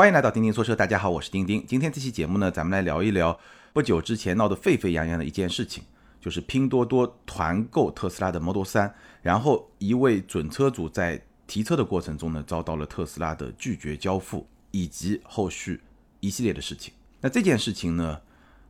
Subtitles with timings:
[0.00, 1.62] 欢迎来到钉钉说车，大家好，我是钉钉。
[1.68, 3.38] 今天这期节目呢，咱们来聊一聊
[3.74, 5.84] 不久之前闹得沸沸扬扬的一件事情，
[6.18, 8.90] 就是拼多多团购特斯拉的 Model 3，
[9.20, 15.78] 然后一位准车主在提车的过程中呢，遭到了特斯拉的拒绝交付，以及后续
[16.20, 16.94] 一系列的事情。
[17.20, 18.18] 那这件事情呢，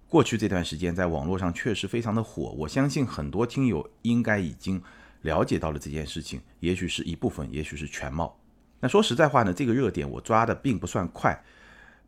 [0.08, 4.82] 过去这段时间在网络上确实非常的火，我相信很多听友应该已经
[5.22, 8.36] 了解到了这件事情，也许是一部分，也许是全貌。
[8.80, 11.40] 那说实在话呢，这个热点我抓的并不算快。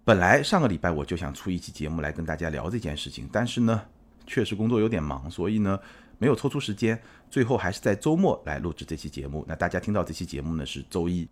[0.04, 3.82] 本来上个礼拜我就想出一期节目来跟大家聊这件事情，但是呢，
[4.26, 5.78] 确实工作有点忙，所以呢
[6.18, 7.00] 没有抽出时间。
[7.30, 9.44] 最后还是在周末来录制这期节目。
[9.48, 11.28] 那大家听到这期节目呢是周一，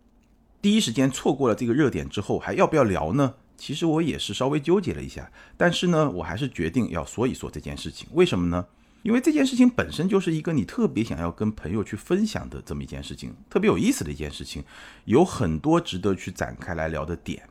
[0.63, 3.35] 第一时间错过了这个热点之后，还要不要聊呢？
[3.57, 8.09] 其实我也是稍微纠结了一下，但是呢，我还是决定要说一说这件事情。
[8.13, 8.65] 为什么呢？
[9.03, 14.63] 因为这件事情本身就是一个你特别想要跟朋友去分享的这么一件事情，特别有意思的一件事情，
[15.07, 17.49] 有很多值得去展开来聊的点。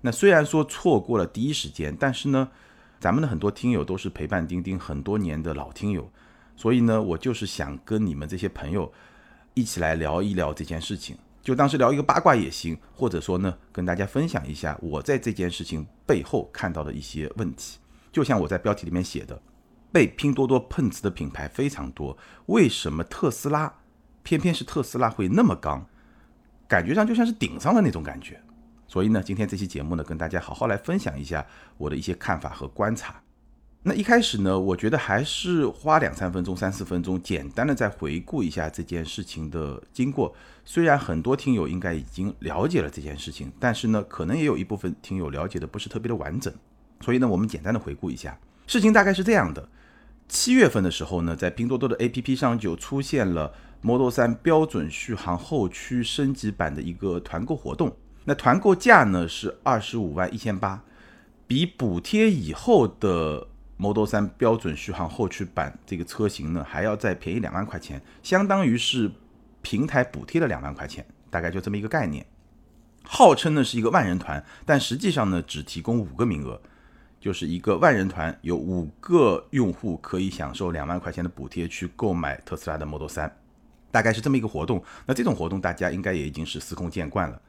[0.00, 2.48] 那虽然说错过了第一时间，但是呢，
[2.98, 6.10] 咱们的很多听友都是陪伴钉钉很多年的老听友，
[6.56, 8.92] 所以呢，我就是想跟你们这些朋友
[9.54, 17.78] 一起来聊一聊这件事情，就当是聊一个八卦也行，或者说呢，跟大家分享一下我在这件事情背后看到的一些问题。
[18.10, 19.40] 就像我在标题里面写的。
[19.90, 23.72] 被拼多多碰瓷的品牌非常多，为什么特斯拉
[24.22, 25.86] 偏偏是特斯拉会那么刚？
[26.66, 28.40] 感觉上就像是顶上的那种感觉。
[28.86, 33.20] 所以呢，今天这期节目呢，跟大家好好来分享一下我的一些看法和观察。
[33.82, 40.34] 那一开始呢，我觉得还是花两三分钟、三四分钟，简单的再回顾一下这件事情的经过。
[40.64, 46.52] 虽然很多听友应该已经了解了这件事情，但是呢，可能也有一部分听友了解的不是特别的完整。
[47.00, 49.66] 所以呢，我们简单的回顾一下，事情大概是这样的。
[50.28, 57.96] 七月份的时候呢，在拼多多的 APP 上就出现了 Model 3标准续航后驱升级版的一个团购活动。
[58.24, 60.82] 那团购价呢是二十五万一千八，
[61.46, 63.46] 比补贴以后的
[63.78, 69.10] Model 3标准续航后驱版这个车型呢还要再便宜两万块钱，相当于是
[69.62, 72.26] 平台补贴了两万块钱，大概就这么一个概念。
[73.02, 76.60] 号称呢是一个万人团，但实际上呢只提供五个名额。
[77.20, 83.30] 就是一个万人团，有五个用户可以享受两万块钱的补贴去购买特斯拉的 Model 3，
[83.90, 84.82] 大概是这么一个活动。
[85.06, 87.40] 那这种活动大家应该也已经是司空见惯了。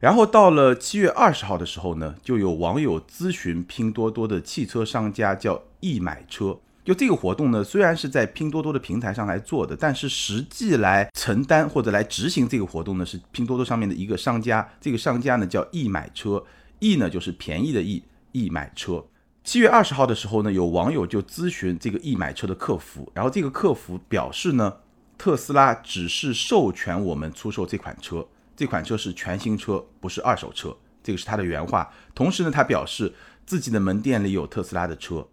[0.00, 6.58] 然后到了七月二十号的时候呢，就有网友咨询拼多多的汽车商家叫易买车。
[6.84, 14.66] 就这个活动呢，虽然是在拼多多的平台上来做的，但是实际来承担或者来执行这个活动呢，是拼多多上面的一个商家。
[14.80, 16.42] 这个商家呢叫易买车，
[16.78, 18.02] 易呢就是便宜的易。
[18.32, 19.04] 易买车，
[19.44, 24.76] 七月二十号的时候呢，有网友就咨询这个易买车的客服，然后这个客服表示呢，
[25.16, 31.90] 特斯拉只是授权我们出售这款车，这款车是全新车，不是二手车，这个是他的原话。
[32.14, 33.12] 同时呢，他表示
[33.46, 35.26] 自己的门店里有特斯拉的车。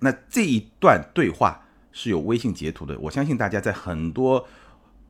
[0.00, 4.44] 那这一段对话是有微信截图的，我相信大家在很多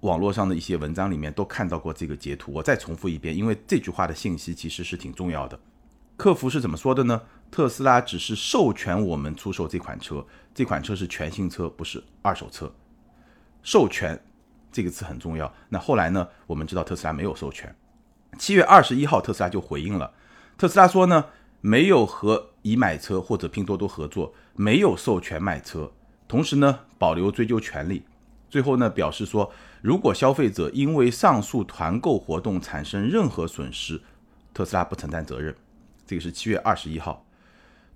[0.01, 2.53] 网络上的一些文章里面都看到过这个截图。
[2.53, 5.59] 我再重复一遍，因为这句话的信息其实是挺重要的。
[6.17, 7.23] 客服是怎么说的呢？
[7.51, 12.73] 特斯拉只是授权我们出售这款车，这款车是全新车，不是二手车。
[13.63, 14.21] 授权
[14.71, 15.53] 这个词很重要。
[15.69, 16.29] 那后来呢？
[16.47, 17.75] 我们知道特斯拉没有授权。
[18.39, 20.13] 七月二十一号，特斯拉就回应了。
[20.57, 21.27] 特斯拉说呢，
[21.61, 25.93] 没有和已买车或者拼多多合作，没有授权卖车，
[26.27, 28.05] 同时呢，保留追究权利。
[28.51, 29.53] 最后呢，表示说，
[29.83, 34.01] 如果消费者因为上述团购活动产生任何损失，
[34.53, 35.55] 特斯拉不承担责任。
[36.07, 37.27] 这个是七月二十一号，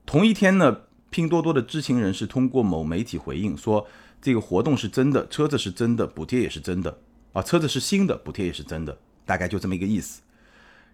[0.07, 3.87] 同一天呢，拼多多的知情人士通过某媒体回应说，
[4.21, 6.99] 这个活动是真的，车子是真的，补贴也是真的
[7.33, 10.23] 啊，车子是新的，补贴也是真的，大概就这么一个意思。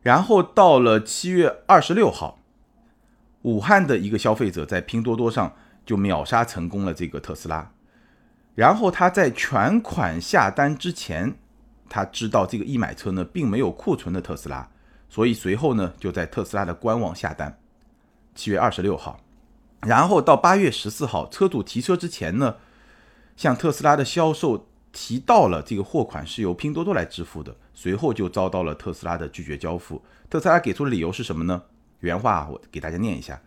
[0.02, 2.40] 然后到了七月二十六号，
[3.42, 5.54] 武汉的一个消费者在拼多多上
[5.86, 7.72] 就秒杀成功了这个特斯拉，
[8.54, 11.36] 然后他在全款下单之前，
[11.88, 14.68] 他知道这个易买车呢并没有库存的特斯拉。
[15.14, 17.56] 所以随后呢，就在特斯拉的官网下单，
[18.34, 19.20] 七月二十六号，
[19.82, 22.56] 然后到八月十四号，车主提车之前呢，
[23.36, 30.02] 向特斯拉的销售提到了这个货款是由拼多多来支付的，随后就遭到了特斯拉的拒绝交付。
[30.28, 31.62] 特斯拉给出的理由是什么呢？
[32.00, 33.40] 原话我给大家念一下：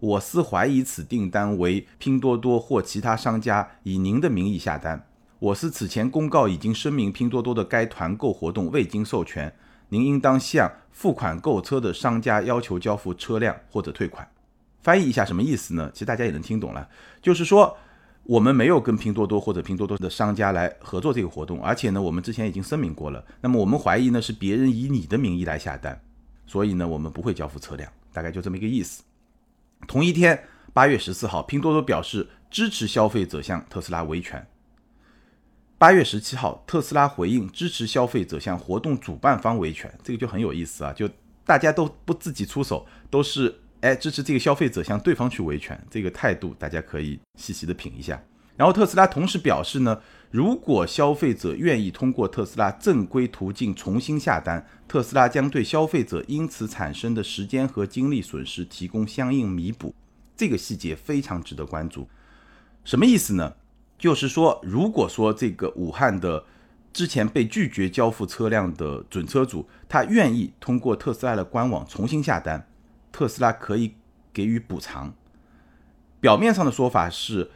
[0.00, 5.06] 我司怀疑此订单为拼多多或其他商家以您的名义下单。
[5.38, 9.50] 我司此前公告已经声明，拼多多的该团购活动未经授权。
[9.94, 14.28] 您应当向付款购车的商家要求交付车辆或者退款。
[14.82, 15.88] 翻译一下什么意思呢？
[15.92, 16.88] 其实大家也能听懂了，
[17.22, 17.78] 就是说
[18.24, 23.24] 我们没有跟拼多多或者拼多多的商家来合作这个活动，而且呢，我们之前已经声明过了。
[23.40, 26.02] 那么我们怀疑呢是别人以你的名义来下单，
[26.44, 29.04] 所以呢，我们不会交付车辆，大概就这么一个意思。
[29.86, 30.42] 同一天，
[30.72, 34.44] 八月十四号，拼多多表示支持消费者向特斯拉维权。
[35.76, 41.08] 八月十七号，特斯拉回应支持消费者向活动主办方维权，这个就很有意思啊，就
[41.44, 48.22] 大家都不自己出手，都是哎支持这个消费者向对方去维权，这个态度大家可以细细的品一下。
[48.56, 50.00] 然后特斯拉同时表示呢，
[50.30, 59.92] 如果消费者愿意通过特斯拉正规途径重新下单，特斯拉将对消费者因此产生的时间和精力损失提供相应弥补。
[60.36, 62.08] 这个细节非常值得关注。
[62.84, 63.54] 什么意思呢？
[63.98, 66.44] 就是说，如果说这个武汉的
[66.92, 72.68] 之前被拒绝交付车辆的准车主，他愿意通过特斯拉的官网重新下单，
[73.10, 73.94] 特斯拉可以
[74.32, 75.14] 给予补偿。
[76.20, 77.50] 表面上的说法是。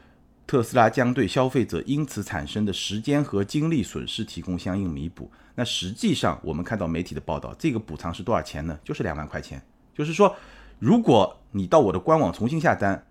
[0.51, 5.31] 特斯拉将对消费者因此产生的时间和精力损失提供相应弥补。
[5.57, 8.81] 那实际上，我们看到媒体的报道，这个补偿是多少钱呢？
[8.83, 9.63] 就是两万块钱。
[9.95, 10.35] 就是说，
[10.79, 13.07] 如果你到我的官网重新下单，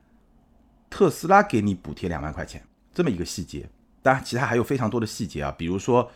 [0.89, 2.63] 特斯拉给你补贴两万块钱，
[2.97, 3.69] 这么一个细节。
[4.01, 6.09] 当然，其他还有非常多的细节啊，比如说，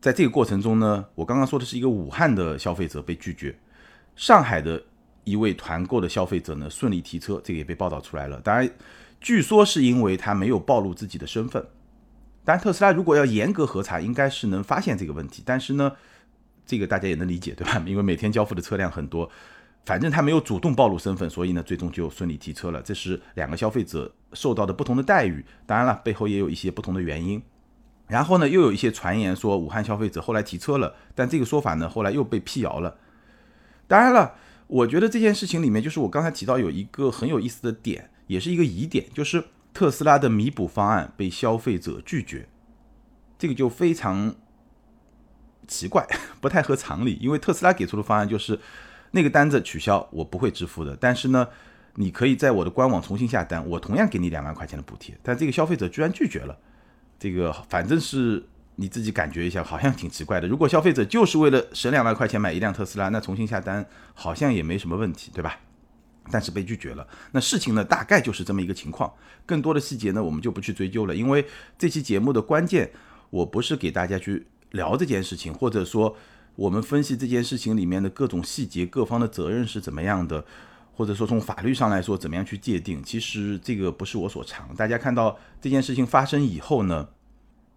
[0.00, 3.58] 在这个过程中呢，我刚刚说的是一个武汉的消费者被拒绝，
[4.14, 4.80] 上海的
[5.24, 8.40] 一位团购的消费者呢顺利提车，这个也被报道出来了。
[8.40, 8.70] 当然。
[9.18, 11.66] 据说是因为他没有暴露自己的身份，
[12.44, 15.42] 但特斯拉如果要严格核查，应该是能发现这个问题。
[15.44, 15.90] 但是呢，
[16.66, 17.82] 这个大家也能理解，对吧？
[17.86, 19.28] 因为每天交付的车辆很多，
[19.86, 22.82] 反正他没有主动暴露身份，所以呢，最终就顺利提车了。
[22.82, 25.42] 这是两个消费者受到的不同的待遇。
[25.64, 27.42] 当然了，背后也有一些不同的原因。
[28.06, 32.98] 然后呢，又有一些传言说武汉消费者后来提车了，但这个说法呢，后来又被辟谣了。
[33.86, 34.34] 当然了，
[34.66, 38.10] 我觉得这件事情里面，就是我刚才提到有一个很有意思的点。
[38.26, 42.48] 也是一个疑点，就是特斯拉的弥补方案被消费者拒绝，
[43.38, 44.34] 这个就非常
[45.68, 46.04] 奇怪，
[46.40, 47.18] 不太合常理。
[47.20, 48.58] 因为特斯拉给出的方案就是
[49.16, 50.94] 那个单子取消，我不会支付的。
[51.00, 51.48] 但是呢，
[51.94, 55.16] 你可以在我的官网重新下单，我同样给你两万块钱的补贴。
[55.22, 56.54] 但这个消费者居然拒绝了，
[57.18, 60.46] 这个反正是你自己感觉一下，好像挺奇怪的。
[60.46, 65.58] 如果消费者就是为了省两万块钱买一辆特斯拉，那重新下单好像也没什么问题，对吧？
[66.30, 67.06] 但是被拒绝了。
[67.32, 69.10] 那事情呢，大概就是这么一个情况。
[69.46, 71.14] 更多的细节呢，我们就不去追究了。
[71.14, 71.46] 因为
[71.78, 72.90] 这期节目的关键，
[73.30, 76.14] 我不是给大家去聊这件事情，或者说
[76.56, 80.44] 我们分析这件事情里面的各种细节，各方的责任是怎么样的，
[80.94, 83.02] 或者说从法律上来说怎么样去界定。
[83.02, 84.74] 其实这个不是我所长。
[84.74, 87.08] 大家看到这件事情发生以后呢，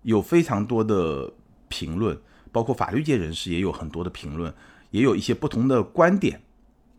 [0.03, 1.31] 有非常多的
[1.67, 2.17] 评论，
[2.53, 4.53] 包括法律界人士也有很多的评论，
[4.91, 6.41] 也有一些不同的观点。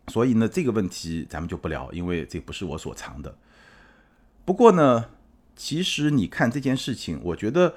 [0.07, 3.35] 所以呢，这个问题咱们就不聊，因为这不是我所长的。
[4.45, 5.05] 不过呢，
[5.55, 7.73] 其实你看这件事情，我觉得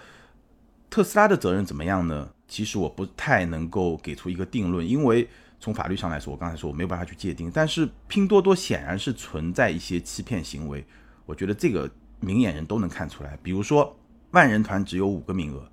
[0.90, 2.33] 特斯拉的责任怎么样呢？
[2.46, 7.50] 其实我不太能够给出一个定论，因为从法律上来说，我刚才说我没有办法去界定。
[7.52, 10.84] 但是拼多多显然是存在一些欺骗行为，
[11.24, 13.38] 我觉得这个明眼人都能看出来。
[13.42, 13.96] 比如说，
[14.32, 15.66] 万人团只有五个名额，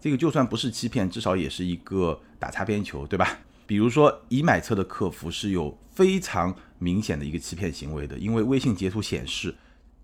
[0.00, 3.38] 这个就算不是欺骗，至少也是一个打擦边球，对吧？
[3.66, 9.54] 比如说，已买车的客服是有非常明显的一个欺骗行为的，因为微信截图显示，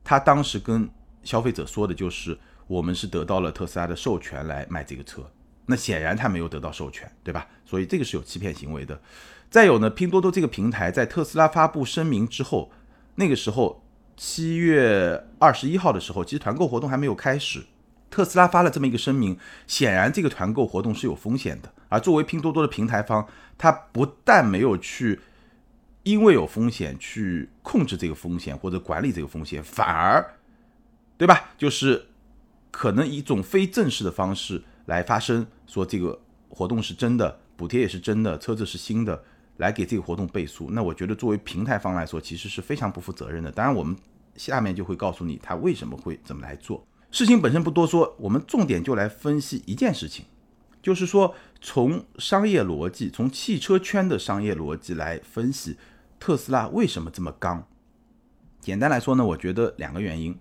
[0.02, 0.88] 他当时跟
[1.22, 5.30] 消费者说的就是我们是得到了特斯拉的授权来卖这个车，
[5.70, 7.46] 那显然他没有得到授权，对吧？
[7.64, 9.00] 所以这个是有欺骗行为的。
[9.48, 12.70] 再有呢，拼多多这个平台在特斯拉发布声明之后，
[13.14, 13.82] 那个时候
[14.16, 17.64] 七月二十一号的时候，其实团购活动还没有开始。
[18.10, 21.72] 特斯拉发了这么一个声明，显然这个团购活动是有风险的。
[21.88, 25.20] 而作为拼多多的平台方，他不但没有去
[26.02, 30.34] 因为有风险去控制这个风险或者管理这个风险，反而，
[31.16, 31.50] 对吧？
[31.56, 32.06] 就是
[32.70, 39.22] 可能以一种非正式的方式来发声，说这个活动是真的，补贴也是真的，车子是新的，
[39.58, 40.68] 来给这个活动背书。
[40.72, 43.52] 那我觉得作为平台方来说，其实是非常不负责任的。
[43.52, 43.96] 当然，我们
[44.34, 46.84] 下面就会告诉你他为什么会怎么来做。
[47.12, 50.24] 事情本身不多说，我们重点就来分析一件事情，
[50.82, 55.76] 就是说从商业逻辑，从汽车圈的商业逻辑来分析，
[56.18, 57.64] 特斯拉为什么这么刚？
[58.60, 60.36] 简单来说呢，我觉得两个原因。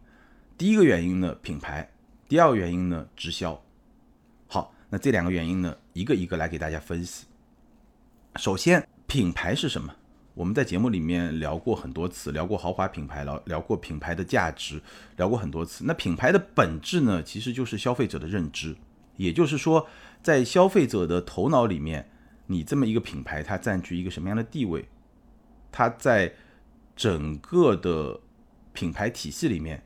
[0.57, 1.87] 第一个原因呢，品牌；
[2.27, 3.61] 第二个原因呢，直销。
[4.89, 7.25] 那这两个原因呢，一个一个来给大家分析。
[8.35, 9.95] 首先，品牌是什么？
[10.33, 14.81] 我们在节目里面聊过很多次，聊过豪华品牌，聊聊过品牌的价值，
[15.17, 15.83] 聊过很多次。
[15.85, 18.75] 那品牌的本质呢，其实就是消费者的认知，
[19.17, 19.85] 也就是说，
[20.23, 22.09] 在消费者的头脑里面，
[22.47, 24.87] 你这么一个品牌，它占据一个什么样的地位？
[25.71, 26.33] 它在
[26.95, 28.19] 整个的
[28.71, 29.83] 品牌体系里面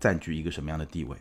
[0.00, 1.16] 占据一个什么样的地位？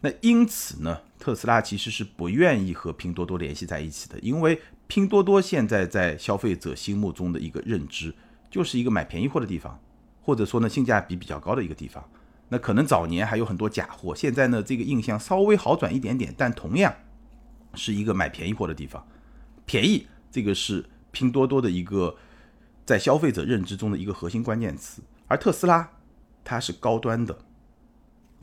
[0.00, 8.14] 那因此呢，特斯拉其实是不愿意和拼多多联系在一起的，因为拼多多现在在消费者心目中的一个认知，
[8.50, 9.80] 就是一个买便宜货的地方，
[10.22, 12.04] 或者说呢性价比比较高的一个地方。
[12.48, 16.94] 那可能早年还有很多假货，现在呢这个印象稍微好转一点点，但同样
[17.74, 19.04] 是一个买便宜货的地方。
[19.64, 22.16] 便宜这个是拼多多的一个
[22.84, 25.90] 在消费者认知中的一个核心关键词，而特斯拉
[26.44, 27.36] 它是高端的，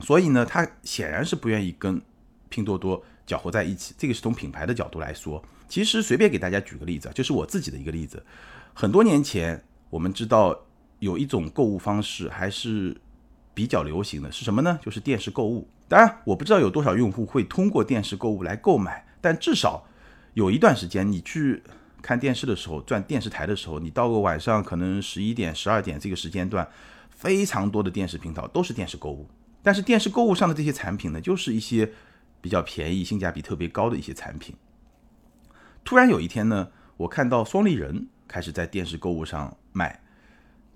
[0.00, 2.00] 所以呢他显然是不愿意跟
[2.48, 3.94] 拼多多搅和在一起。
[3.98, 5.42] 这个是从品牌的角度来说。
[5.68, 8.24] 其实随便给大家举个例子啊，就是我自己的一个例子。
[8.72, 10.58] 很多年前我们知道
[10.98, 12.96] 有一种购物方式还是。
[13.56, 14.80] 比较流行的是什么呢？
[14.82, 15.68] 就是电视购物。
[15.86, 19.86] 当然，我不知道有多少用户会通过电视购物来购买，但至少
[20.32, 21.62] 有一段时间，你去
[22.02, 26.68] 看电视的时候，转电视台的时候，你到个晚上可能十一点、十二点这个时间段，
[27.10, 29.28] 非常多的电视频道都是电视购物。
[29.64, 31.90] 但是电视购物上的这些产品呢，就是一些
[32.40, 34.54] 比较便宜、性价比特别高的一些产品。
[35.82, 36.68] 突然有一天呢，
[36.98, 40.02] 我看到双立人开始在电视购物上卖，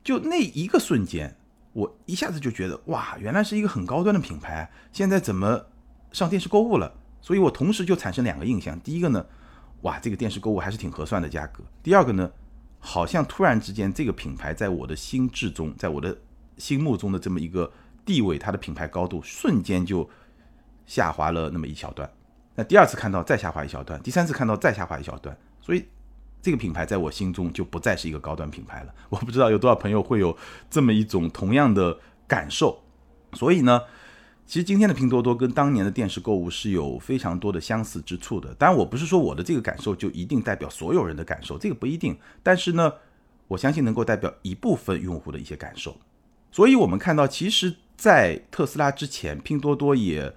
[0.02, 1.36] 就那一个瞬间。
[1.74, 5.66] 我一下子就觉得哇，原来是一个很高端的品牌，现在怎么
[6.10, 6.92] 上电视购物了？
[7.20, 9.24] 所以我同时就产生两个印象：第一个呢，
[9.82, 12.32] 哇，这个电视购物还是挺合算的价格；第二个呢，
[12.80, 16.16] 好像突然之间这个品牌在我的心智中，在我的
[16.56, 17.70] 心目中的这么一个
[18.08, 20.08] 地位，它的品牌高度瞬间就
[20.86, 22.10] 下滑了那么一小段。
[22.54, 25.84] 那第二次看到再下滑一小段，第三次看到再下滑一小段，所以。
[26.40, 28.94] 这个品牌在我心中就不再是一个高端品牌了。
[29.10, 30.34] 我不知道有多少朋友会有
[30.70, 31.98] 这么一种同样的
[32.28, 32.80] 感受。
[33.32, 33.82] 所以呢，
[34.46, 38.54] 其实今天的拼多多跟当年的电视购物是有非常多的相似之处的。
[38.54, 42.16] 当然，我不是说我的这个感受就一定代表所有人的感受，这个不一定。
[42.40, 42.94] 但是呢，
[43.48, 45.96] 我相信能够代表一部分用户的一些感受。
[46.52, 50.32] 所以我们看到，其实，在特斯拉之前，拼多多也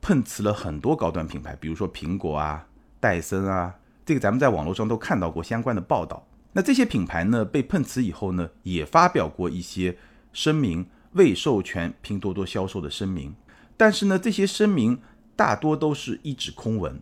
[0.00, 2.66] 碰瓷了很多高端品牌，比如说苹果啊、
[2.98, 3.74] 戴森啊。
[4.06, 6.26] 这个咱们在网络上都看到过相关的报道。
[6.54, 9.98] 那这些品牌呢被碰瓷以后呢，也发表过一些
[10.32, 13.34] 声明，未授权拼多多销售的声明。
[13.76, 14.98] 但是呢，这些声明
[15.36, 16.98] 大多都是一纸空文。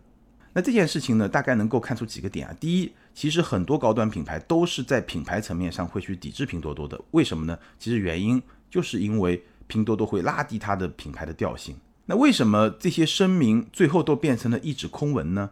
[0.51, 2.53] 那这件事情呢，大概能够看出几个点啊。
[2.59, 7.01] 第一，其实很多高端品牌都是在品牌层面上会去抵制拼多多的。
[7.11, 7.57] 为什么呢？
[7.79, 9.41] 其实原因就是因为
[9.71, 11.77] 拼多多会拉低它的品牌的调性。
[12.07, 15.51] 那为什么这些声明最后都变成了一纸空文呢？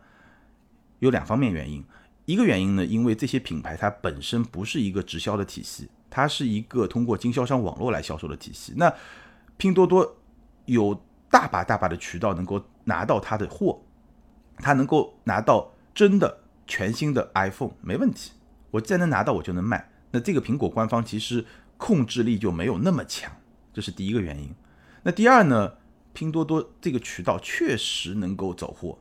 [0.99, 1.81] 有两方面原因，
[2.25, 8.73] 一个原因呢，因为这些品牌它本身不是一个直销的体系，它是一个通过经销商网络来销售的体系。
[8.75, 8.93] 那
[9.55, 10.17] 拼多多
[10.65, 13.81] 有大把大把的渠道能够拿到它的货，
[14.57, 18.33] 它能够拿到真的全新的 iPhone 没问题，
[18.71, 19.89] 我既然能拿到，我就能卖。
[20.11, 21.45] 那这个苹果官方其实
[21.77, 23.31] 控制力就没有那么强，
[23.73, 24.53] 这是第一个原因。
[25.03, 25.73] 那第二呢，
[26.13, 28.97] 拼多多这个渠道确实能够走货。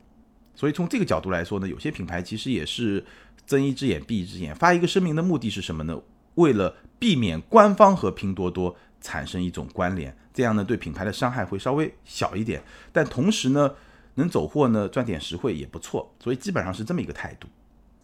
[0.55, 3.05] 所以从这个角度来说呢，有些品牌其实也是
[3.45, 4.55] 睁一只眼闭一只眼。
[4.55, 6.01] 发一个声明的目的是什么呢？
[6.35, 12.61] 为了避免官方和拼多多产生一种关联，这样呢对品牌的伤害会稍微小一点。
[12.91, 13.73] 但同时呢，
[14.15, 16.13] 能走货呢赚点实惠也不错。
[16.19, 17.47] 所以基本上是这么一个态度。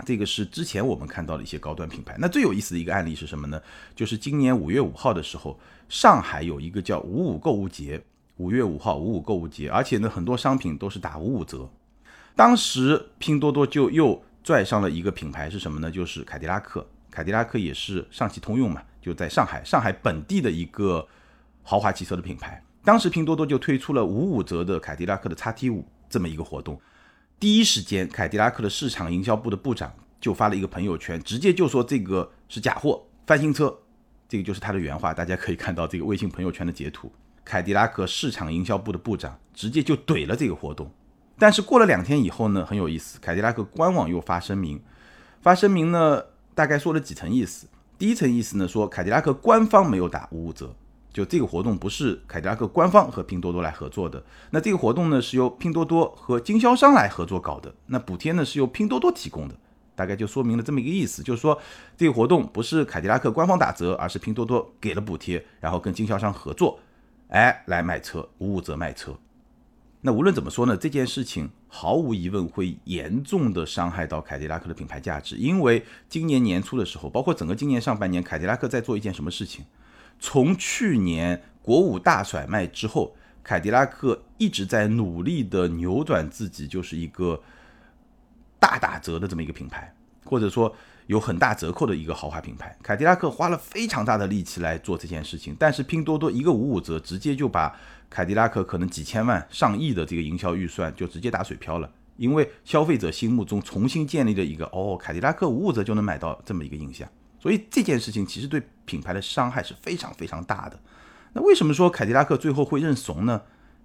[0.03, 2.15] 这个是之前我们看到的一些高端品牌。
[2.19, 3.61] 那最有意思的一个案例是什么呢？
[3.95, 8.03] 就是今年五月五号的时候，上海有一个叫五五购物节。
[8.37, 11.69] 五月五号五五购物节，而且呢很多商品都是打五五折。
[12.35, 15.89] 当时拼多多就又拽上了一个品牌是什么呢？
[15.89, 16.85] 就是凯迪拉克。
[17.09, 21.07] 凯迪拉克也是上汽通用嘛，就在上海，上海本地的一个
[21.63, 22.61] 豪华汽车的品牌。
[22.83, 26.77] 当时拼多多就推出了五五折的凯迪拉克的叉 T 五这么一个活动。
[27.45, 33.71] 第一时间，凯迪拉克的市场营销部的部长就发了一个朋友圈，直接就说这个是假货、翻新车。
[34.27, 37.11] 这个就是他的原话，大家可以看到这个微信朋友圈的截图。
[37.43, 40.89] 凯迪拉克市场营销部的部长直接就怼了这个活动。
[41.37, 44.81] 但是过了两天以后呢，很有意思，凯迪拉克官网又发声明，
[45.43, 46.23] 发声明呢，
[46.55, 47.67] 大概说了几层意思。
[47.99, 50.75] 第一层意思呢，说凯迪拉克官方没有打五五折，
[51.15, 54.21] 就这个活动不是凯迪拉克官方和拼多多来合作的。
[54.49, 57.73] 那这个活动呢，是由拼多多和经销商来合作搞的。
[57.85, 59.55] 那补贴呢，是由拼多多提供的，
[59.95, 61.57] 大概就说明了这么一个意思，就是说
[61.95, 66.77] 这个活动不是凯迪拉克官方打折，而是拼多多给了补贴，然后跟经销商合作，
[67.29, 69.17] 哎，来卖车，五五折卖车。
[70.01, 79.63] 那无论怎么说呢，这件事情毫无疑问会严重的伤害到凯迪拉克的品牌价值，因为今年年初的时候，包括整个今年上半年，凯迪拉克在做一件什么事情？
[80.25, 87.39] 从去年国五大甩卖之后，凯迪拉克一直在努力的扭转自己，就是一个
[88.59, 90.75] 大打折的这么一个品牌，或者说。
[91.07, 97.71] 有很大折扣的一个豪华品牌，凯迪拉克花了非常大的力气来做这件事情，但是拼多多一个五五折，直接就把
[98.09, 107.07] 凯迪拉克可能几千万、上亿的这个营销预算就直接打水漂了，因为消费者心目中重新建立了一个哦，凯迪拉克五五折就能买到这么一个印象，
[107.45, 110.79] 所以这件事情其实对品牌的伤害是非常非常大的。
[111.31, 113.39] 那为什么说凯迪拉克最后会认怂呢？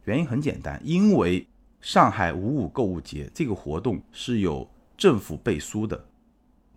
[0.05, 1.47] 原因很简单，因为
[1.83, 6.07] 上海五五购物节这个活动是有政府背书的，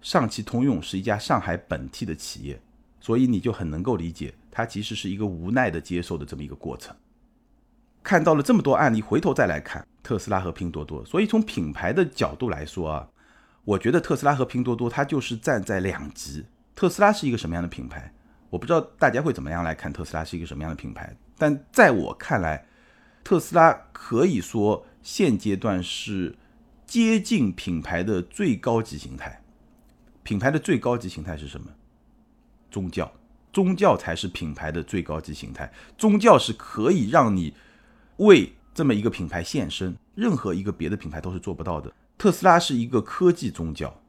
[0.01, 2.61] 上汽通用是一家上海本地的企业，
[2.99, 6.93] 所以你就很能够理解，它其实是一个无奈的接受的这么一个过程。
[8.03, 13.07] 看到了这么多案例，回头再来看特斯拉和拼多多，所以从品牌的角度来说啊，
[13.63, 16.43] 我觉得特斯拉和拼多多它就是站在两极。
[16.75, 18.13] 特斯拉是一个什么样的品牌？
[18.49, 22.65] 我不知道大家会怎么样来看特斯拉是一个什么样的品牌，但在我看来，
[23.23, 26.35] 特斯拉可以说现阶段是
[26.85, 29.41] 接近品牌的最高级形态。
[30.23, 31.67] 品牌的最高级形态是什么？
[32.69, 33.11] 宗教，
[33.51, 35.71] 宗教才是品牌的最高级形态。
[35.97, 37.53] 宗教是可以让你。
[38.17, 41.91] 为这么一个品牌献身，任何一个别的品牌都是做不到的。
[42.15, 43.99] 特斯拉是一个科技宗教，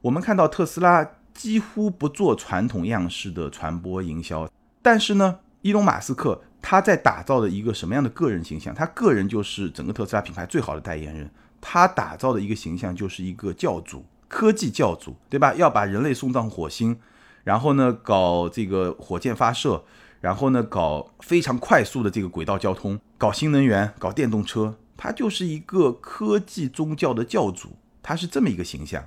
[0.00, 1.04] 我们看到特斯拉
[1.40, 4.46] 几乎不做传统样式的传播营销，
[4.82, 8.74] 但是呢，伊隆马斯克他在打造的一个什么样的个人形象？
[8.74, 15.54] 他个人就是整个特斯拉品牌最好的代言人，他打造的一个形象就是一个教主，科技教主，对吧？
[15.54, 16.98] 要把人类送到火星，
[17.42, 19.82] 然后呢，搞这个火箭发射。
[20.20, 27.70] 然后呢，搞非常快速的这个轨道交通，搞新能源，搞电动车，他就是一个科技宗教的教主，
[28.02, 29.02] 他是这么一个形象，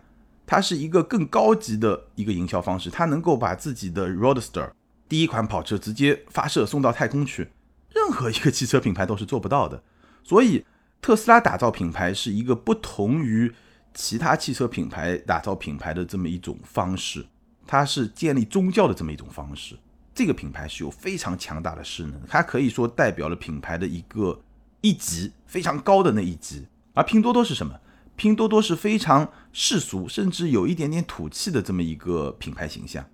[0.46, 4.72] 它是一个更高级的一个营销方式，它能够把自己的 Roadster
[5.08, 7.50] 第一款跑车直接发射送到太空去，
[7.94, 9.82] 任何一个汽车品牌都是做不到的。
[10.24, 10.66] 所以
[11.02, 13.54] 特斯拉打造品牌是一个不同于
[13.94, 17.26] 其他汽车品牌打造品牌的这么一种方式，
[17.68, 19.78] 它是建立宗教的这么一种方式。
[20.16, 24.42] 这个品牌是有非常强大的势能，它可以说代表了品牌的一个
[24.82, 26.68] 一级非常高的那一级。
[26.94, 27.80] 而拼多多是什么？
[28.16, 33.06] 拼多多是非常世俗，甚至有一点点土气的这么一个品牌形象，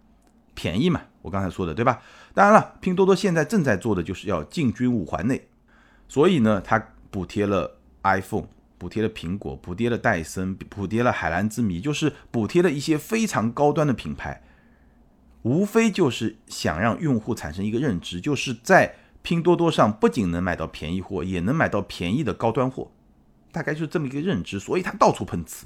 [0.56, 2.02] 便宜嘛，我刚才说的对吧？
[2.34, 5.50] 当然了，拼多多现在正在做的就是要进军五环内，
[6.08, 8.48] 所以呢，它补贴了 iPhone，
[8.78, 14.42] 补贴了苹果，补贴了戴森，补贴了海蓝之谜，就是补贴了一些非常高端的品牌。
[15.42, 22.92] 无非就是想让用户产生一个认知，就是在拼多多上不仅能买到便宜货，也能买到便宜的高端货，
[23.52, 24.60] 大概就是这么一个认知。
[24.60, 25.66] 所以他到处碰瓷，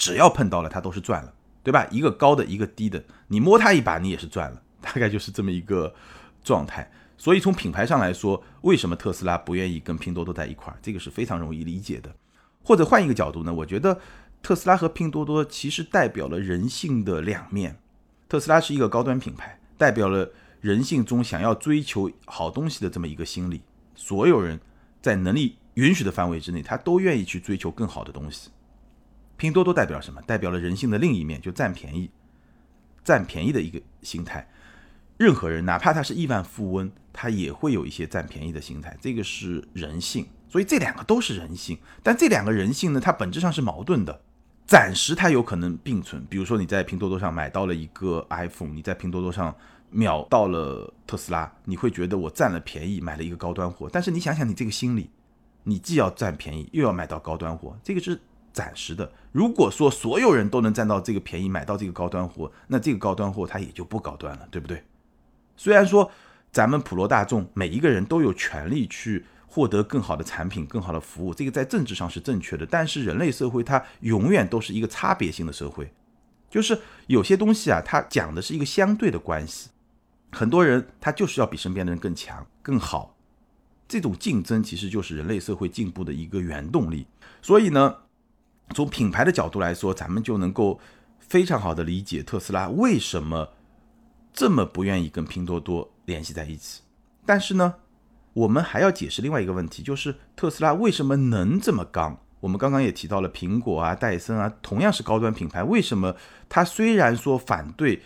[0.00, 1.30] 只要碰到了，他都是赚了，
[1.62, 1.86] 对吧？
[1.90, 5.94] 一个高的，一个低的，你摸他一把，你也是赚了， 大概就是这么一个
[6.42, 6.90] 状态。
[7.18, 12.10] 所以从品牌上来说，为什么特斯拉不愿意跟拼多多在一块儿，这个是非常容易理解的。
[12.64, 14.00] 或者换一个角度呢，我觉得
[14.42, 17.78] 特斯拉和拼多多其实代表了人性的两面。
[18.26, 20.30] 特斯拉是一个高端品牌，代表了
[20.62, 23.60] 人性中想要追求好东西的这么一个心理。
[23.94, 24.58] 所有人
[25.02, 28.48] 在能力允许的范围之内，他都愿意去追求更好的东西。
[29.40, 30.20] 拼多多代表什么？
[30.26, 32.10] 代表了人性的另一面，就占便宜、
[33.02, 34.46] 占便宜的一个心态。
[35.16, 40.26] 任何人，哪怕他是亿万富翁，他也会有一些占便宜的心态，这个是人性。
[40.46, 44.20] 所以这两个都是人性，但这两个人性呢，它本质上是矛盾的。
[44.66, 49.56] 暂时它有可能并存，比如说你在拼多多上买到了一个 iPhone，你在拼多多上
[49.88, 53.88] 秒到了特斯拉，你会觉得我占了便宜买了一个高端货。
[53.90, 55.08] 但是你想想你这个心理，
[55.62, 58.20] 你既要占便宜又要买到高端货，这个是
[58.52, 59.10] 暂时的。
[59.32, 64.82] 如果说所有人都能占到这个便宜买到这个高端货，那这个高端货它也就不高端了，对不对？
[65.56, 66.10] 虽然说
[66.50, 69.24] 咱们普罗大众每一个人都有权利去。
[69.52, 72.64] 获得更好的产品、更好的服务，这个在政治上是正确的。
[72.64, 75.92] 但是人类社会它永远都是一个差别性的社会，
[76.48, 79.70] 就是有些东西啊，它讲的是一个相对的关系。
[80.30, 83.16] 很多人他就是要比身边的人更强、更好，
[83.88, 87.04] 这种竞争其实就是人类社会进步的一个原动力。
[87.42, 87.96] 所以呢，
[88.74, 90.78] 从品牌的角度来说，咱们就能够
[91.18, 93.50] 非常好的理解特斯拉为什么
[94.32, 96.82] 这么不愿意跟拼多多联系在一起。
[97.24, 97.74] 但是呢？
[98.32, 102.16] 我们还要解释另外一个问题，就是特斯拉为什么能这么刚？
[102.38, 106.14] 我们刚刚也提到了苹果啊、戴森啊，同样是高端品牌，为什么
[106.48, 108.00] 它虽然说反对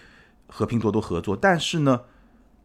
[0.46, 2.00] 和拼多多合作，但是呢，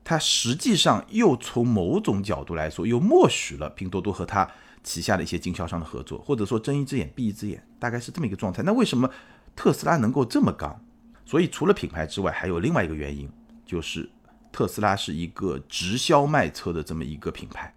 [0.05, 4.49] 它实际上又从某种角度来说，又默许了拼多多和它
[4.83, 8.63] 旗下的一些经销商的合作，或者说睁一只眼闭一只眼，大概是这么一个状态。
[8.63, 9.09] 那为什么
[9.55, 10.79] 特斯拉能够这么刚？
[11.25, 13.29] 所以除了品牌之外，还有另外一个原因，
[13.65, 14.09] 就是。
[14.51, 17.71] 特斯拉是一个直销卖车的这么一个品牌。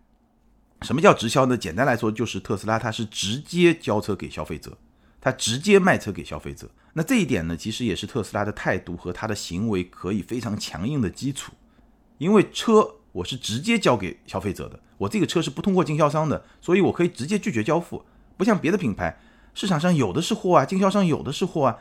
[0.80, 1.54] 什么叫直销呢？
[1.54, 4.74] 简单来说，就是特斯拉它是直接交车给消费者，
[5.20, 6.70] 它直接卖车给消费者。
[6.94, 11.52] 那这一点呢，其实也是特斯拉的态度和它的行为可以非常强硬的基础。
[12.16, 18.04] 因为车我是直接交给消费者的，我这个车是不通过经销商的，所以我可以直接拒绝交付。
[18.36, 19.18] 不像别的品牌，
[19.54, 21.78] 市场上有的是货啊，经销商有的是货啊，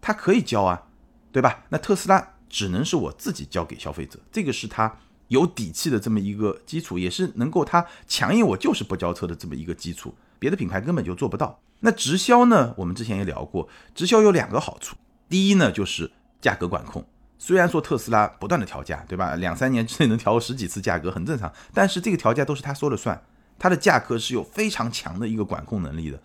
[0.00, 0.88] 他可以交啊，
[1.32, 1.64] 对吧？
[1.68, 11.60] 那特斯拉只能是我自己交给消费者，这个是他有底气的这么一个基础，也是能够他强硬我就是不交车的这么一个基础，别的品牌根本就做不到。
[11.80, 12.74] 那直销呢？
[12.78, 14.96] 我们之前也聊过，直销有两个好处，
[15.28, 16.10] 第一呢就是
[16.40, 17.06] 价格管控。
[17.38, 19.34] 虽然说特斯拉不断的调价，对吧？
[19.34, 23.20] 两三年之内能调十几次价格很正常，但是这个调价都是他说了算，
[23.58, 26.20] 它的价格是有非常强的一个管控能力的。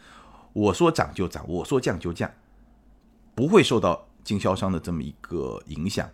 [0.54, 2.30] 我说涨就涨，我说降就降，
[3.36, 6.10] 不会受到经销商的这么一个影响。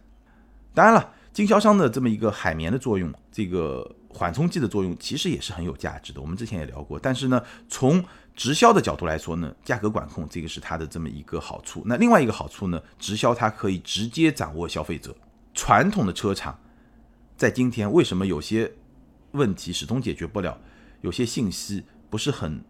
[0.73, 6.19] 当然了，经销商的这么一个海绵的作用，这个缓冲剂的作用，其实也是很有价值的。
[6.19, 6.99] 我们之前也聊过。
[6.99, 8.03] 但是呢，从
[8.35, 11.81] 直销的角度来说呢，价格管控这个是它的这么一个好处。
[11.85, 15.15] 那另外一个好处呢，直销它可以直接掌握消费者。
[15.53, 16.59] 传统的车厂
[17.37, 18.71] 在今天为什么有些
[19.31, 20.59] 问题始终解决不了？
[21.01, 22.63] 有些信息不是很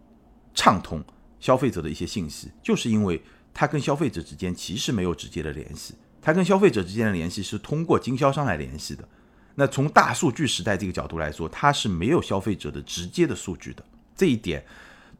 [0.53, 1.03] 畅通。
[1.37, 3.21] 消费者的一些信息，就是因为
[3.53, 9.07] 它跟消费者之间其实没有直接的联系，它跟消费者之间的联系是通过经销商来联系的。
[9.53, 13.85] 那从大数据时代这个角度来说，它是没有消费者的直接的数据的。
[14.15, 14.65] 这一点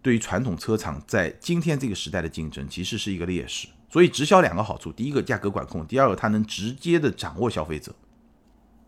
[0.06, 3.68] 对于传统车厂在今天这个时代的竞争其实是一个劣势。
[3.90, 7.92] 所以直销两个好处，第一个价格管控，第二个它能直接的掌握消费者。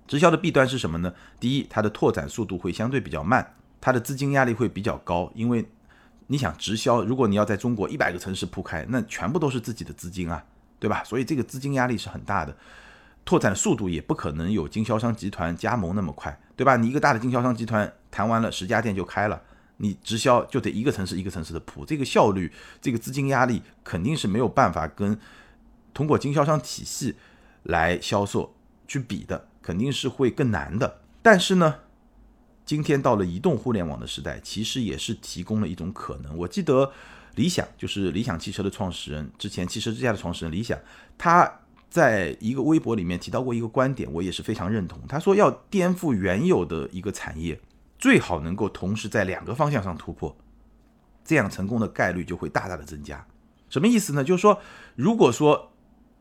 [0.07, 1.11] 直销的弊端是什么呢？
[1.39, 5.67] 第一，它的拓展速度会相对比较慢，它的资金压力会比较高，因为。
[6.29, 10.43] 你想直销，如果你要在中国一百个城市铺开，那全部都是自己的资金啊，
[10.77, 11.01] 对吧？
[11.05, 12.53] 所以这个资金压力是很大的，
[13.23, 16.75] 拓展速度也不可能有经销商集团加盟那么快，对吧？
[16.75, 19.41] 你一个大的经销商集团谈完了十家店就开了，
[19.77, 25.19] 你直销就得一个城市一个城市的铺，这个效率、这个资金压力肯定是没有办法跟
[25.93, 27.15] 通过经销商体系
[27.63, 28.55] 来销售
[28.87, 31.01] 去比的，肯定是会更难的。
[31.21, 31.75] 但是呢？
[32.65, 36.37] 今天到了移动互联网的时代，其实也是提供了一种可能。
[36.37, 36.91] 我记得
[37.35, 40.77] 理想就是理想汽车的创始人，之前汽车之家的创始人李想，
[41.17, 41.49] 他
[41.89, 44.99] 在一个微博里面提到过一个观点，我也是非常认同。
[45.07, 47.57] 他说要颠覆原有的一个产业，
[47.97, 50.35] 最好能够同时在两个方向上突破，
[51.23, 53.25] 这样成功的概率就会大大的增加。
[53.69, 54.23] 什么意思呢？
[54.23, 54.61] 就是说，
[54.95, 55.71] 如果说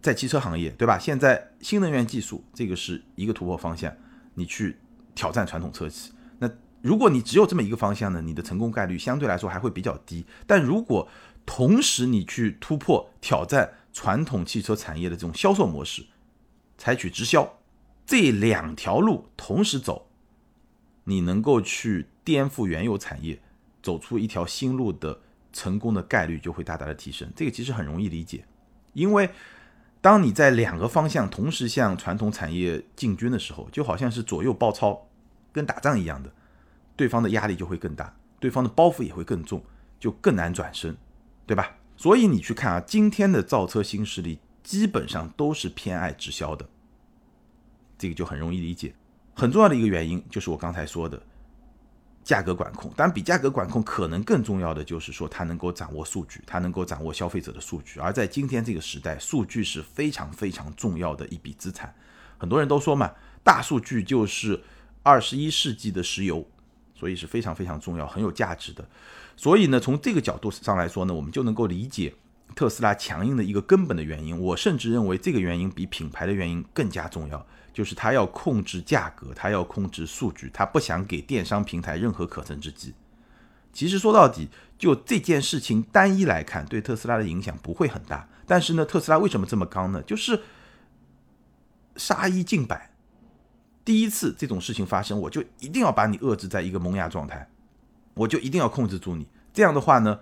[0.00, 0.98] 在汽车行业，对吧？
[0.98, 3.92] 现在新能源技术这个是一个突破方向，
[4.34, 4.76] 你去
[5.14, 6.12] 挑战传统车企。
[6.38, 6.50] 那
[6.82, 10.24] 如果你只有这么一个方向呢，你的成功概率相对来说还会比较低。
[10.46, 11.08] 但如果
[11.44, 16.04] 同时你去突破挑战传统汽车产业的这种销售模式，
[16.76, 17.58] 采取直销，
[18.04, 20.08] 这两条路同时走，
[21.08, 23.40] 你能够去颠覆原有产业，
[23.82, 25.20] 走出一条新路的
[25.52, 27.30] 成功的概率就会大大的提升。
[27.34, 28.44] 这个其实很容易理解，
[28.92, 29.30] 因为
[30.00, 35.08] 当你在两个方向同时向传统产业进军的时候，就好像是左右包抄，
[35.52, 36.32] 跟打仗一样的。
[36.96, 39.62] 对方的压力就会更大，对方的包袱也会更重，
[40.00, 40.96] 就更难转身，
[41.46, 41.76] 对吧？
[41.96, 46.68] 所以你去看啊，今天的造车新势力基本上都是偏爱直销的，
[47.96, 48.94] 这个就很容易理解。
[49.36, 51.22] 很重要的一个原因就是我刚才说的
[52.24, 58.00] 价格管控，当然比价格管控可能更重要的就是说它能够掌握数据，它能够掌握消费者的数据。
[58.00, 61.94] 而在今天这个时代，数据是非常非常重要的一笔资产。
[62.38, 63.12] 很多人都说嘛，
[63.44, 64.60] 大数据就是
[65.02, 66.44] 二十一世纪的石油。
[66.98, 68.82] 所以是非常非常重要、很有价值的。
[69.36, 72.14] 所以呢，从这个角度上来说呢，我们就能够理解
[72.54, 74.40] 特斯拉强硬的一个根本的原因。
[74.40, 77.46] 我甚至认为这个原因比品牌的原因更加重要，
[77.76, 82.94] 就是他要控制价格，他要控制数据，他不想给电商平台任何可乘之机。
[83.70, 88.26] 其实说到底，就这件事情单一来看，对特斯拉的影响不会很大。
[88.46, 90.02] 但是呢，特斯拉为什么这么刚呢？
[90.04, 90.40] 就是
[91.96, 92.92] 杀一儆百。
[93.84, 97.46] 第一次这种事情发生，我就一定要把你遏制在一个萌芽状态，
[98.14, 99.28] 我就一定要控制住你。
[99.52, 100.20] 这样的话呢，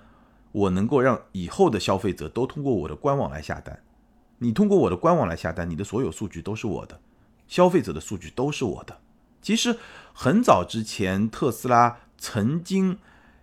[0.50, 3.80] 我能够让以后的消费者都通过我的官网来下单。
[4.38, 7.00] 你通过我的官网来下单，你的所有数据都是我的，
[7.46, 9.00] 消费者的数据都是我的。
[9.42, 9.78] 其实
[10.12, 12.98] 很早之前，特斯拉曾经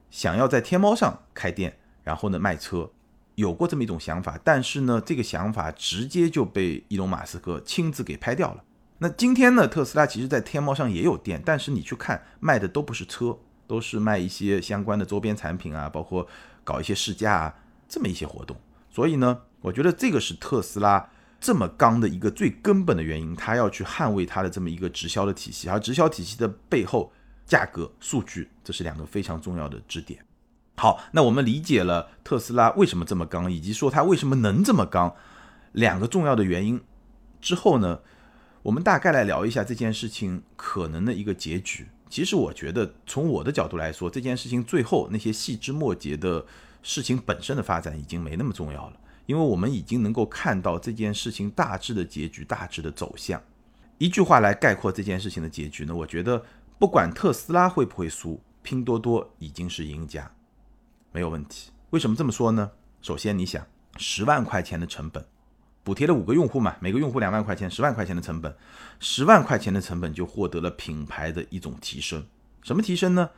[0.10, 2.92] 想要在天猫上开店，然后呢卖车，
[3.36, 8.64] 有过这么一种想法，但是呢，这个想法直接就被伊隆马斯克亲自给拍掉了。
[9.04, 9.68] 那今天呢？
[9.68, 13.36] 特斯拉其实在天猫上也有店，但是你去看卖的都不是车，
[13.66, 16.28] 都是卖一些相关的周边产品啊，包括
[16.64, 17.56] 搞一些试驾啊
[17.90, 18.56] 这么一些活动。
[18.92, 21.10] 所以呢，我觉得这个是特斯拉
[21.41, 25.67] 这么刚的一个最根本的原因，他要去捍卫它的这么一个直销的体系。
[25.67, 27.12] 而直销体系的背后，
[27.45, 30.23] 价格、数据，这是两个非常重要的支点。
[30.77, 35.13] 好，那我们理解了特斯拉为什么这么刚，以及说它为什么能这么刚，
[35.71, 36.80] 两个重要的原因
[37.41, 37.99] 之后呢？
[38.63, 41.88] 我们大概来聊一下这件事情可能的一个结局。
[42.08, 46.45] 其实我觉得，从我的角度来说，这件事情最后那些细枝末节的
[46.84, 53.41] 事情本身的发展已经没那么重要了，因为我们已经能够看到这件事情大致的结局、大致的走向。
[53.97, 55.95] 一句话来概括这件事情的结局呢？
[55.95, 56.43] 我觉得
[56.79, 60.31] 不管特斯拉会不会输，拼多多已经是赢家，
[61.12, 61.71] 没有问题。
[61.91, 62.71] 为什么这么说呢？
[63.01, 63.65] 首先，你想
[63.97, 65.23] 十万块钱的成本，
[65.84, 68.55] 补贴了五个用户嘛，每个用户两万块钱，十万块钱的成本，
[68.99, 72.25] 十万块钱的成本就获得了品牌的一种提升。
[72.63, 73.29] 什么提升呢？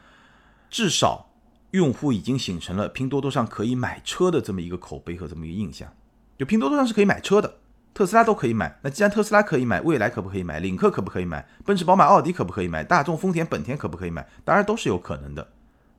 [0.70, 1.33] 至少。
[1.74, 5.92] 用户已经形成了拼多多上可以买车的这么一个口碑和这么一个印象，
[6.38, 7.56] 就拼多多上是可以买车的，
[7.96, 8.78] 特斯拉都可以买。
[8.84, 10.60] 那既然特斯拉可以买，蔚来可不可以买？
[10.60, 11.48] 领克可不可以买？
[11.66, 12.84] 奔驰、宝马、奥迪可不可以买？
[12.84, 14.28] 大众、丰田、本田可不可以买？
[14.46, 15.48] 当然都是有可能的。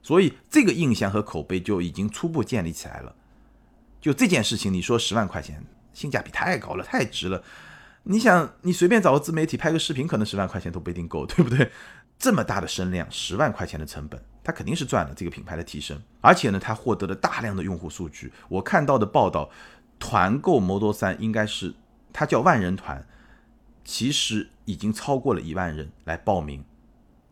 [0.01, 3.13] 所以这个印象和口碑就已经初步建立起来了。
[4.01, 7.43] 就这件事情，你说十万块钱性价比太高了，太值了。
[8.05, 11.73] 你想，你随便找个自媒体拍个视频，可能十万块钱都不一定够，对不对？
[12.17, 14.23] 这么大的声量，十万块钱的成本。
[14.45, 18.31] 他肯定是赚了这个品牌的提升，而且呢，他获得了大量的用户数据。
[18.51, 19.49] 我看到的报道，
[19.99, 21.75] 团购 Model 三应该是
[22.13, 23.05] 它叫万人团，
[23.85, 26.63] 其实已经超过了一万人来报名，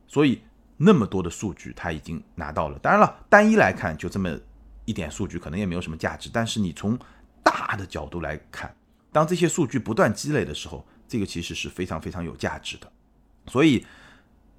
[0.09, 0.41] 所以
[0.79, 2.79] 那么多的数据他已经拿到了。
[2.79, 4.35] 当然了，单一来看就这么
[4.87, 6.31] 一点数据，可能也没有什么价值。
[6.33, 6.99] 但是你从
[7.43, 8.75] 大的角度来看，
[9.13, 12.91] 当这些数据不断积累的时候，这个其实是非常非常有价值的。
[13.49, 13.85] 所以。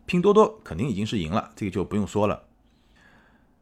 [0.06, 2.44] 拼多多肯定已经是赢了，这个就不用说了。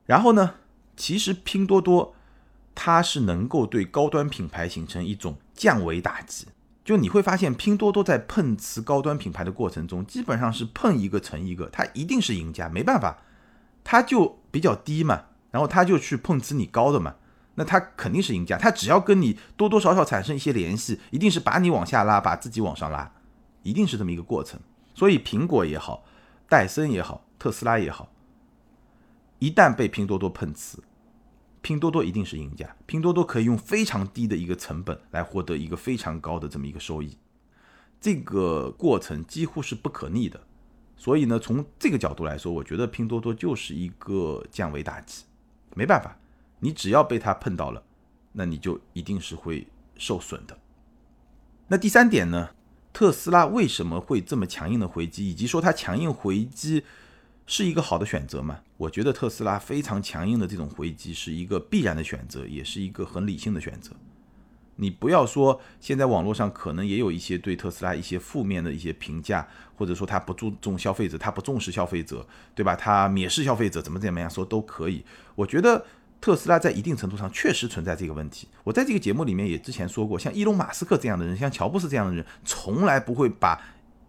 [0.06, 0.56] 然后呢，
[0.98, 2.16] 其实拼多多
[2.74, 6.48] 它是能够对高端品牌形成一种降维打击。
[6.84, 13.20] 就你会发现，拼多多在碰瓷高端品牌的过程中，基本上是碰一个成一个，它一定是赢家，没办法，
[13.84, 17.16] 它就比较低嘛，然后它就去碰瓷你高的嘛，
[17.56, 18.58] 那它肯定是赢家。
[18.58, 23.14] 它只要跟你多多少少产生一些联系，一定是把你往下拉，把自己往上拉，
[23.62, 24.60] 一定是这么一个过程。
[24.96, 26.04] 所以苹果也好。
[26.52, 28.12] 戴森也好，特斯拉也好，
[29.40, 30.84] 一旦被拼多多碰瓷，
[31.62, 32.76] 拼多多一定是赢家。
[32.86, 37.18] 拼多多可以用非常低的一个成本来获得一个非常高的这么一个收益，
[38.02, 40.42] 这个过程几乎是不可逆的。
[40.98, 45.24] 所以呢，从这个角度来说，我觉得拼多多就是一个降维打击。
[45.74, 46.18] 没办法，
[46.60, 47.82] 你只要被它碰到了，
[48.34, 50.60] 那你就一定是会受损的。
[51.70, 52.50] 那第三点呢？
[52.94, 56.84] 特斯拉为什么会这么强硬的回击，以及说它强硬回击
[57.48, 58.60] 是一个好的选择吗？
[58.78, 63.92] 我觉得特斯拉非常强硬的这种回击是一个必然的选择，也是一个很理性的选择。
[64.76, 72.76] 你不要说现在网络上可能也有一些对特斯拉一些负面的一些评价，或者说他不注重消费者，他不重视消费者，对吧？
[72.76, 75.06] 他蔑视消费者，怎么怎么样说都可以。
[75.36, 75.86] 我觉得。
[76.22, 78.48] 特斯拉在一定程度上确实存在这个问题。
[78.64, 83.60] 我在这个节目里面也之前说过，像伊隆马斯克这样的人，像乔布斯这样的人，从来不会把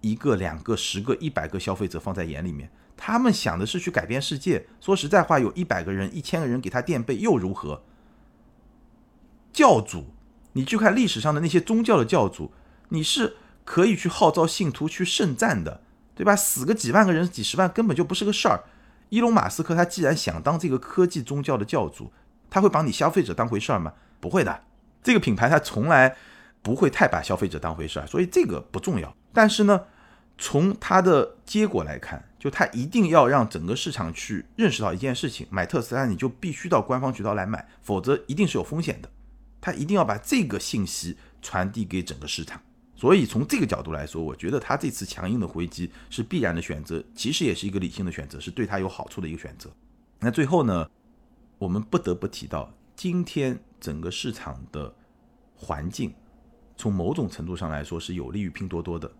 [0.03, 2.70] 一个、两个、十个、一百个消费者放在眼里面。
[2.96, 4.66] 他们想的是去改变世界。
[4.79, 7.83] 说实在话，有一百个人、一千个人给他垫背又如何？
[9.51, 10.12] 教主，
[10.53, 12.53] 你去看历史上的那些宗教的教主，
[12.90, 15.81] 你是可以去号召信徒去圣战的，
[16.14, 16.37] 对吧？
[16.37, 18.64] 死个几万个人、几十万根本就不是个事儿。
[19.12, 22.11] 伊隆马斯克他既然想当这个科技宗教的教主，
[22.48, 23.92] 他会把你消费者当回事儿吗？
[24.20, 24.64] 不会的，
[25.03, 26.16] 这个品牌他从来
[26.62, 29.14] 不会太把消费者当回事儿，所以这个不重要。
[29.31, 29.83] 但是呢，
[30.38, 39.11] 从他的结果来看，就他一定要让整个市场去认识到一件事情：买特斯拉你就必须到官方渠道来买，否则一定是有风险的。
[39.61, 42.62] 他一定要把这个信息传递给整个市场。
[42.94, 49.70] 所以从这个角度来说，我觉得他这次强硬的回击是必然的选择，其实也是一个理性的选择，是对他有好处的一个选择。
[50.20, 50.88] 那最后呢，
[51.59, 54.94] 我们不得不提到，今天整个市场的
[55.57, 56.14] 环境，
[56.76, 59.11] 从某种程度上来说是有利于拼多多的。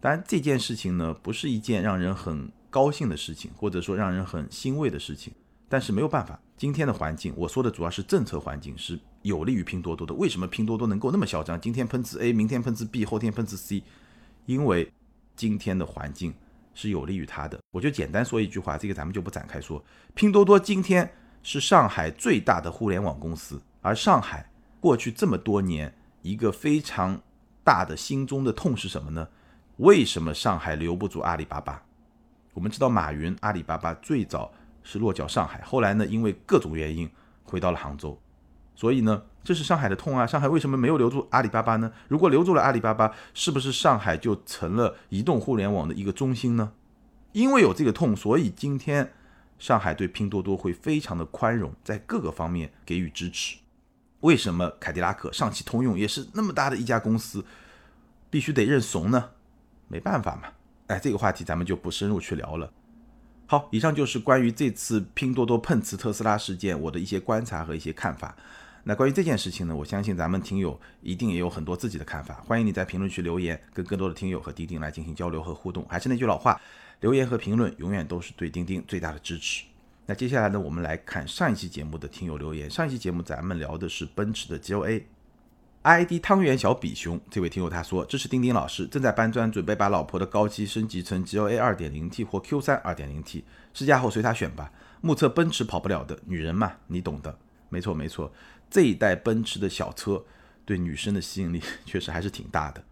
[0.00, 5.32] 当然，这件事情呢，不是一件让人很高兴的事情，或者说让人很欣慰的事情。
[5.66, 10.14] 但是没有办法，今天的环境，我说的主要是政策环境是有利于拼多多的。
[10.14, 11.60] 为什么拼多多能够那么嚣张？
[11.60, 13.82] 今天喷瓷 A，明天喷瓷 B，后天喷瓷 C，
[14.46, 14.92] 因为
[15.34, 16.32] 今天的环境
[16.74, 17.58] 是有利于它的。
[17.72, 19.82] 我就简单说一句话，这个咱们就不展开说。
[20.14, 21.10] 拼多多今天
[21.42, 27.20] 是上海最大的互联网公司，而上海过去这么多年一个非常
[27.64, 29.28] 大的心中的痛是什么呢？
[29.78, 31.82] 为什么上海留不住阿里巴巴？
[32.52, 34.52] 我们知道马云，阿里巴巴最早。
[34.86, 37.08] 是落脚上海，后来呢，因为各种原因
[37.42, 38.20] 回到了杭州，
[38.74, 40.26] 所以呢，这是上海的痛啊！
[40.26, 41.92] 上海为什么没有留住阿里巴巴呢？
[42.08, 46.72] 如果留住了阿里巴巴，是不是上海就成了移动互联网的一个中心呢？
[47.32, 49.12] 因为有这个痛，所以今天
[49.58, 53.58] 上海对拼多多会非常的宽容，在各个方面给予支持。
[54.20, 57.44] 为什么凯迪拉克、上汽通用也是那么大的一家公司，
[58.30, 59.30] 必须得认怂呢？
[59.86, 60.48] 没办法嘛！
[60.86, 62.72] 哎，这个话题咱们就不深入去聊了。
[63.46, 68.34] 好，以上就是关于这次拼多多碰瓷特斯拉事件我的一些观察和一些看法。
[68.86, 75.86] 那关于这件事情呢，我相信咱们听友一定也有很多自己的看法，欢迎你在评论区留言，跟更多的听友和钉钉来进行交流和互动。
[75.88, 76.60] 还是那句老话，
[77.00, 79.64] 留言和评论永远都是对钉钉最大的支持。
[80.04, 82.68] 那接下来呢，我们来看上一期节目的听友留言。
[82.68, 85.02] 上一期节目咱们聊的是奔驰的 GLA。
[85.80, 93.42] ID 汤圆小比熊这位听友他说：“支持钉钉老师，正在搬砖，准备把老婆的高级升级成 GLA 2.0T 或 Q3 2.0T，
[93.72, 94.70] 试驾后随他选吧。
[95.00, 97.38] 目测奔驰跑不了的，女人嘛，你懂的。
[97.70, 98.32] 没错没错，
[98.74, 100.24] 这一代奔驰的小车
[100.64, 102.82] 对女生的吸引力 确实还是挺大的。”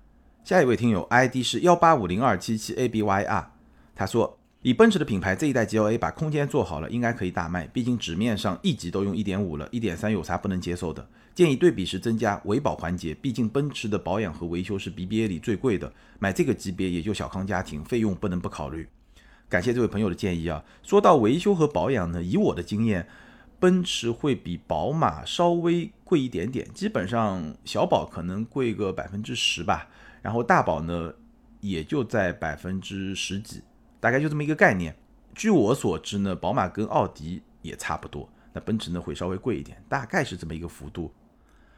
[0.44, 3.46] 下一位听友 ID 是幺八五零二七七 ABYR，
[3.92, 7.66] 他说：“以奔驰的品牌，这一代 GLA 把空间做好了，应该可以大卖。
[7.66, 18.86] 毕竟纸面上一级都用1.5了，1.3有啥不能接受的？”建议对比时增加维保环节，毕竟奔驰的保养和维修是 BBA 里最贵的，买这个级别也就小康家庭，费用不能不考虑。
[19.48, 20.64] 感谢这位朋友的建议啊。
[20.84, 23.08] 说到维修和保养呢，以我的经验，
[23.62, 29.86] 奔驰会比宝马稍微贵一点点，基本上小宝可能贵个百分之十吧，
[30.20, 31.14] 然后大宝呢
[31.60, 33.62] 也就在百分之十几，
[34.00, 34.96] 大概就这么一个概念。
[35.32, 41.14] 据我所知呢，宝马跟奥迪也差不多，那奔驰呢会稍微贵一点，大概是这么一个幅度。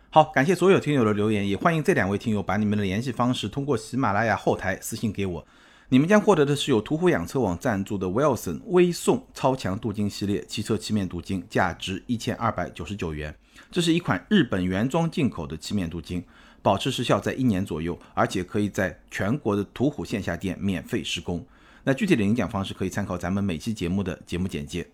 [0.09, 5.47] 好，感谢所有听友的留言，也欢迎这两位听友把你们的联系方式通过喜马拉雅后台私信给我。
[5.91, 13.35] 你们将获得的是由途虎养车网赞助的 Wilson 微送超强镀金系列汽车漆面镀金，价值一千二百九十九元。
[13.71, 16.25] 这是一款日本原装进口的漆面镀金，
[16.63, 21.45] 保持时效在一年左右，而且可以在全国的途虎线下店免费施工。
[21.85, 24.87] 那具体的领奖方式可以参考咱们每期节目的节目简介。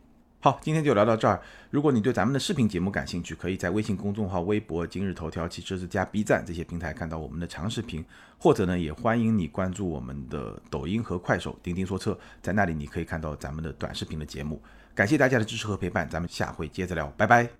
[0.42, 1.38] 好，今天就聊到这儿。
[1.68, 8.02] 如果你对咱们的视频节目感兴趣，可以在微信公众号、微博、今日头条、汽车之家、B 站这些平台看到我们的长视频，
[8.38, 14.58] 或者呢，也欢迎你关注我们的抖音和快手“钉钉说车”，在那里你可以看到咱们的短视频的节目。
[14.94, 17.59] 感谢大家的支持和陪伴，咱们下回接着聊，拜拜。